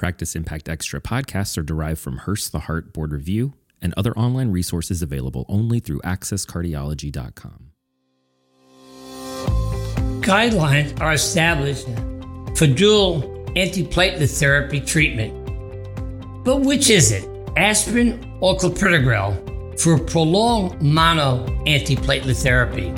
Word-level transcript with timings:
Practice 0.00 0.34
Impact 0.34 0.66
Extra 0.70 0.98
podcasts 0.98 1.58
are 1.58 1.62
derived 1.62 2.00
from 2.00 2.16
Hurst 2.16 2.52
the 2.52 2.60
Heart 2.60 2.94
Board 2.94 3.12
Review 3.12 3.52
and 3.82 3.92
other 3.98 4.16
online 4.16 4.50
resources 4.50 5.02
available 5.02 5.44
only 5.46 5.78
through 5.78 6.00
accesscardiology.com. 6.00 7.72
Guidelines 10.22 10.98
are 11.02 11.12
established 11.12 11.84
for 12.56 12.66
dual 12.66 13.20
antiplatelet 13.56 14.38
therapy 14.38 14.80
treatment. 14.80 15.34
But 16.46 16.62
which 16.62 16.88
is 16.88 17.12
it, 17.12 17.28
aspirin 17.58 18.24
or 18.40 18.56
clopidogrel, 18.56 19.78
for 19.78 19.98
prolonged 19.98 20.80
mono 20.80 21.44
antiplatelet 21.66 22.42
therapy? 22.42 22.88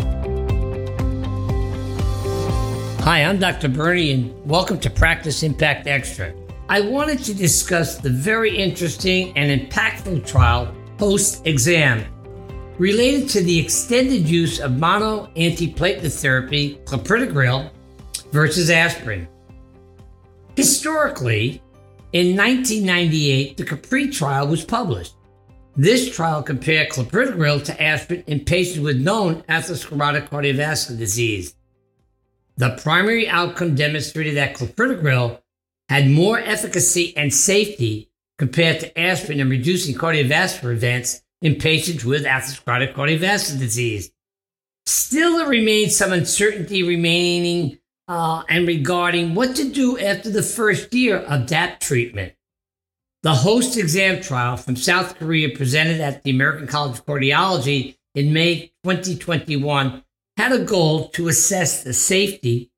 Hi, 3.03 3.25
I'm 3.25 3.41
Dr. 3.41 3.69
Bernie, 3.71 4.13
and 4.13 4.47
welcome 4.49 4.79
to 4.79 4.89
Practice 4.89 5.43
Impact 5.43 5.89
Extra. 5.89 6.33
I 6.73 6.81
wanted 6.81 7.19
to 7.25 7.35
discuss 7.35 7.99
the 7.99 8.09
very 8.09 8.57
interesting 8.57 9.37
and 9.37 9.61
impactful 9.61 10.27
trial 10.27 10.75
HOST-EXAM 10.99 12.07
related 12.79 13.29
to 13.29 13.43
the 13.43 13.59
extended 13.59 14.27
use 14.27 14.59
of 14.59 14.79
mono 14.79 15.27
antiplatelet 15.37 16.19
therapy, 16.19 16.81
clopidogrel, 16.87 17.71
versus 18.31 18.71
aspirin. 18.71 19.29
Historically, 20.57 21.61
in 22.15 22.35
1998, 22.35 23.59
the 23.59 23.65
CAPRIE 23.65 24.11
trial 24.11 24.47
was 24.47 24.65
published. 24.65 25.13
This 25.77 26.17
trial 26.17 26.43
compared 26.43 26.89
clopidogrel 26.89 27.63
to 27.65 27.83
aspirin 27.83 28.25
in 28.27 28.47
patients 28.47 28.81
with 28.81 28.97
known 28.97 29.43
atherosclerotic 29.43 30.31
cardiovascular 30.31 30.97
disease. 30.97 31.55
The 32.57 32.79
primary 32.83 33.29
outcome 33.29 33.75
demonstrated 33.75 34.39
that 34.39 34.55
clopidogrel 34.55 35.42
had 35.93 36.09
more 36.09 36.39
efficacy 36.39 37.15
and 37.19 37.35
safety 37.35 38.11
compared 38.39 38.81
to 38.81 38.99
aspirin 38.99 39.41
in 39.41 39.51
reducing 39.51 39.95
cardiovascular 39.95 40.73
events 40.73 41.23
in 41.43 41.55
patients 41.57 42.03
with 42.03 42.25
atherosclerotic 42.25 42.95
cardiovascular 42.95 43.59
disease. 43.59 44.11
Still, 44.87 45.37
there 45.37 45.47
remains 45.47 45.95
some 45.95 46.11
uncertainty 46.11 46.83
remaining 46.83 47.79
uh, 48.09 48.43
and 48.49 48.67
regarding 48.67 49.35
what 49.35 49.55
to 49.57 49.69
do 49.69 49.99
after 49.99 50.31
the 50.31 50.43
first 50.43 50.95
year 50.95 51.19
of 51.19 51.49
that 51.49 51.83
treatment. 51.83 52.33
The 53.23 53.35
host 53.35 53.77
exam 53.77 54.23
trial 54.23 54.57
from 54.57 54.77
South 54.77 55.19
Korea 55.19 55.55
presented 55.55 56.01
at 56.01 56.23
the 56.23 56.31
American 56.31 56.69
College 56.69 57.01
of 57.01 57.05
Cardiology 57.05 57.99
in 58.15 58.33
May 58.33 58.73
2021 58.85 60.03
had 60.39 60.53
a 60.53 60.65
goal 60.65 61.11
to 61.11 61.29
assess 61.29 61.85
the 61.85 61.93
safety 61.93 62.71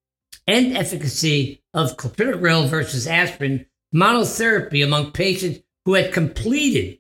and 0.49 0.77
efficacy 0.77 1.61
of 1.75 1.97
clopidogrel 1.97 2.69
versus 2.69 3.07
aspirin 3.07 3.67
monotherapy 3.95 4.85
among 4.85 5.13
patients 5.13 5.61
who 5.85 5.95
had 5.95 6.13
completed 6.13 6.99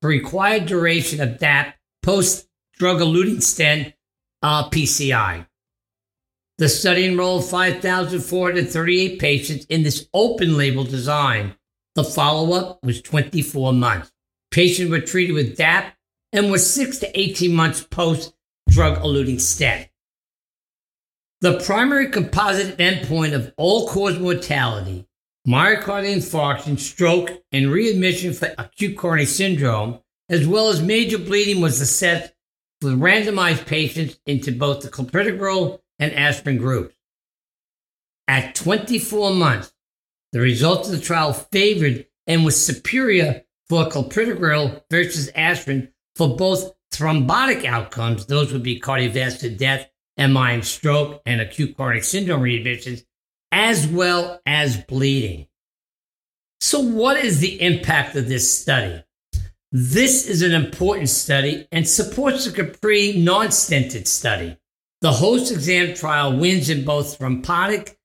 the 0.00 0.08
required 0.08 0.66
duration 0.66 1.20
of 1.20 1.38
DAP 1.38 1.74
post 2.02 2.48
drug 2.78 3.00
eluting 3.00 3.42
stent 3.42 3.94
uh, 4.42 4.68
PCI. 4.70 5.46
The 6.58 6.68
study 6.68 7.06
enrolled 7.06 7.46
5,438 7.46 9.18
patients 9.18 9.64
in 9.66 9.82
this 9.82 10.08
open 10.12 10.56
label 10.56 10.84
design. 10.84 11.54
The 11.94 12.04
follow 12.04 12.52
up 12.54 12.84
was 12.84 13.02
24 13.02 13.72
months. 13.72 14.12
Patients 14.50 14.90
were 14.90 15.00
treated 15.00 15.32
with 15.32 15.56
DAP 15.56 15.94
and 16.32 16.50
were 16.50 16.58
6 16.58 16.98
to 16.98 17.18
18 17.18 17.54
months 17.54 17.82
post 17.82 18.34
drug 18.68 18.98
eluting 19.02 19.40
stent. 19.40 19.89
The 21.42 21.58
primary 21.60 22.08
composite 22.10 22.76
endpoint 22.76 23.32
of 23.32 23.54
all 23.56 23.88
cause 23.88 24.18
mortality, 24.18 25.06
myocardial 25.48 26.16
infarction, 26.16 26.78
stroke, 26.78 27.30
and 27.50 27.72
readmission 27.72 28.34
for 28.34 28.54
acute 28.58 28.98
coronary 28.98 29.24
syndrome, 29.24 30.00
as 30.28 30.46
well 30.46 30.68
as 30.68 30.82
major 30.82 31.16
bleeding, 31.16 31.62
was 31.62 31.80
assessed 31.80 32.34
for 32.82 32.90
randomized 32.90 33.64
patients 33.64 34.20
into 34.26 34.52
both 34.52 34.82
the 34.82 34.90
clopidogrel 34.90 35.80
and 35.98 36.12
aspirin 36.12 36.58
groups. 36.58 36.94
At 38.28 38.54
24 38.54 39.34
months, 39.34 39.72
the 40.32 40.40
results 40.40 40.90
of 40.90 40.98
the 40.98 41.04
trial 41.04 41.32
favored 41.32 42.06
and 42.26 42.44
was 42.44 42.62
superior 42.62 43.44
for 43.66 43.86
clopidogrel 43.86 44.82
versus 44.90 45.30
aspirin 45.34 45.90
for 46.16 46.36
both 46.36 46.74
thrombotic 46.92 47.64
outcomes, 47.64 48.26
those 48.26 48.52
would 48.52 48.62
be 48.62 48.78
cardiovascular 48.78 49.56
death 49.56 49.90
MI 50.20 50.62
stroke 50.62 51.22
and 51.26 51.40
acute 51.40 51.76
coronary 51.76 52.02
syndrome 52.02 52.42
readmissions, 52.42 53.04
as 53.50 53.86
well 53.86 54.40
as 54.46 54.76
bleeding. 54.76 55.46
So, 56.60 56.80
what 56.80 57.16
is 57.16 57.40
the 57.40 57.60
impact 57.60 58.16
of 58.16 58.28
this 58.28 58.60
study? 58.60 59.02
This 59.72 60.26
is 60.26 60.42
an 60.42 60.52
important 60.52 61.08
study 61.08 61.66
and 61.72 61.88
supports 61.88 62.44
the 62.44 62.50
CAPRIE 62.52 63.22
non 63.24 63.48
stented 63.48 64.06
study. 64.06 64.56
The 65.00 65.12
host 65.12 65.50
exam 65.50 65.94
trial 65.94 66.36
wins 66.36 66.68
in 66.68 66.84
both 66.84 67.18
thrombotic 67.18 67.96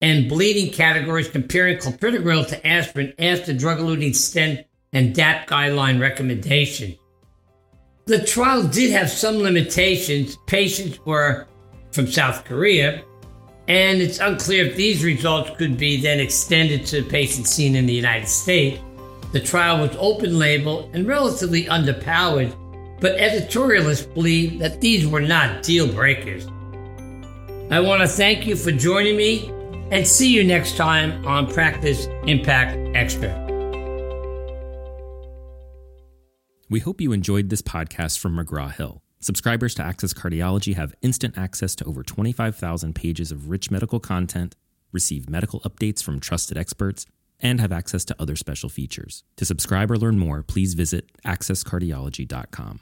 and 0.00 0.28
bleeding 0.28 0.70
categories, 0.70 1.28
comparing 1.28 1.78
clopidogrel 1.78 2.46
to 2.48 2.66
aspirin 2.66 3.14
after 3.18 3.52
drug 3.52 3.78
eluting 3.78 4.14
stent 4.14 4.66
and 4.92 5.14
DAP 5.14 5.48
guideline 5.48 6.00
recommendation. 6.00 6.94
The 8.06 8.22
trial 8.22 8.64
did 8.64 8.92
have 8.92 9.08
some 9.10 9.38
limitations. 9.38 10.36
Patients 10.46 10.98
were 11.06 11.48
from 11.94 12.10
South 12.10 12.44
Korea, 12.44 13.04
and 13.68 14.02
it's 14.02 14.18
unclear 14.18 14.66
if 14.66 14.76
these 14.76 15.04
results 15.04 15.50
could 15.56 15.78
be 15.78 16.00
then 16.00 16.20
extended 16.20 16.84
to 16.86 17.02
patients 17.02 17.50
seen 17.50 17.76
in 17.76 17.86
the 17.86 17.94
United 17.94 18.28
States. 18.28 18.80
The 19.32 19.40
trial 19.40 19.80
was 19.80 19.96
open 19.98 20.38
label 20.38 20.90
and 20.92 21.06
relatively 21.06 21.64
underpowered, 21.64 22.54
but 23.00 23.16
editorialists 23.18 24.12
believe 24.12 24.58
that 24.58 24.80
these 24.80 25.06
were 25.06 25.20
not 25.20 25.62
deal 25.62 25.90
breakers. 25.90 26.46
I 27.70 27.80
want 27.80 28.02
to 28.02 28.08
thank 28.08 28.46
you 28.46 28.56
for 28.56 28.70
joining 28.70 29.16
me 29.16 29.50
and 29.90 30.06
see 30.06 30.32
you 30.32 30.44
next 30.44 30.76
time 30.76 31.24
on 31.26 31.50
Practice 31.52 32.06
Impact 32.26 32.76
Extra. 32.96 33.40
We 36.68 36.80
hope 36.80 37.00
you 37.00 37.12
enjoyed 37.12 37.50
this 37.50 37.62
podcast 37.62 38.18
from 38.18 38.36
McGraw 38.36 38.72
Hill. 38.72 39.03
Subscribers 39.24 39.74
to 39.74 39.82
Access 39.82 40.12
Cardiology 40.12 40.74
have 40.74 40.94
instant 41.00 41.38
access 41.38 41.74
to 41.76 41.84
over 41.86 42.02
25,000 42.02 42.94
pages 42.94 43.32
of 43.32 43.48
rich 43.48 43.70
medical 43.70 43.98
content, 43.98 44.54
receive 44.92 45.30
medical 45.30 45.60
updates 45.60 46.02
from 46.02 46.20
trusted 46.20 46.58
experts, 46.58 47.06
and 47.40 47.58
have 47.58 47.72
access 47.72 48.04
to 48.04 48.16
other 48.18 48.36
special 48.36 48.68
features. 48.68 49.24
To 49.36 49.46
subscribe 49.46 49.90
or 49.90 49.96
learn 49.96 50.18
more, 50.18 50.42
please 50.42 50.74
visit 50.74 51.10
accesscardiology.com. 51.24 52.80